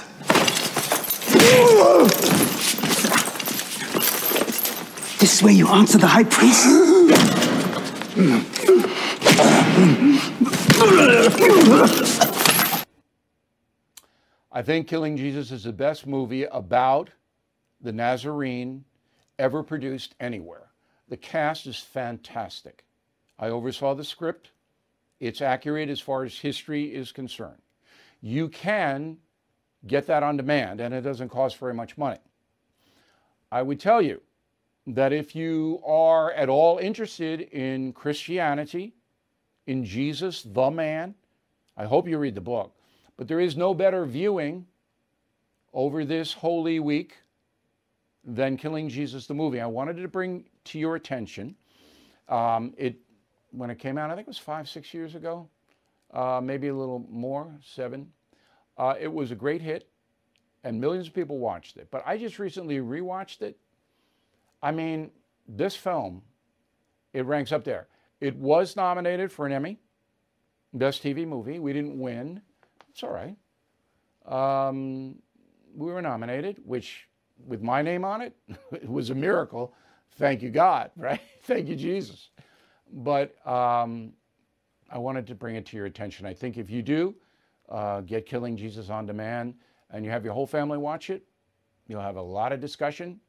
[5.19, 6.67] This is where you answer the high priest?
[14.57, 17.11] I think Killing Jesus is the best movie about
[17.83, 18.87] the Nazarene
[19.39, 20.71] ever produced anywhere.
[21.11, 22.87] The cast is fantastic.
[23.39, 24.53] I oversaw the script.
[25.21, 27.61] It's accurate as far as history is concerned.
[28.23, 29.19] You can
[29.87, 32.17] get that on demand, and it doesn't cost very much money.
[33.53, 34.23] I would tell you
[34.87, 38.95] that if you are at all interested in Christianity,
[39.67, 41.15] in Jesus, the man,
[41.77, 42.73] I hope you read the book.
[43.17, 44.67] But there is no better viewing
[45.73, 47.17] over this Holy Week
[48.25, 49.61] than Killing Jesus, the movie.
[49.61, 51.55] I wanted to bring to your attention.
[52.29, 52.97] Um, it
[53.53, 55.49] when it came out, I think it was five, six years ago,
[56.13, 58.13] uh, maybe a little more, seven.
[58.77, 59.89] Uh, it was a great hit,
[60.63, 61.89] and millions of people watched it.
[61.91, 63.57] But I just recently rewatched it.
[64.63, 65.11] I mean,
[65.49, 66.23] this film,
[67.13, 67.87] it ranks up there.
[68.21, 69.79] It was nominated for an Emmy,
[70.75, 71.59] Best TV Movie.
[71.59, 72.43] We didn't win.
[72.97, 73.37] It's all right.
[74.27, 75.17] Um,
[75.75, 77.07] we were nominated, which
[77.47, 78.35] with my name on it,
[78.73, 79.75] it was a miracle.
[80.13, 81.21] Thank you, God, right?
[81.43, 82.31] Thank you, Jesus.
[82.91, 84.15] But um,
[84.91, 86.25] I wanted to bring it to your attention.
[86.25, 87.15] I think if you do
[87.69, 89.57] uh, get Killing Jesus on demand
[89.91, 91.23] and you have your whole family watch it,
[91.89, 93.21] you'll have a lot of discussion.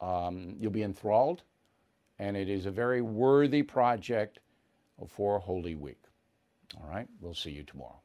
[0.00, 1.42] Um, you'll be enthralled.
[2.20, 4.38] And it is a very worthy project
[5.08, 6.04] for Holy Week.
[6.76, 8.00] All right, we'll see you tomorrow.